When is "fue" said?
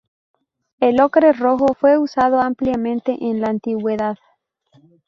1.79-1.99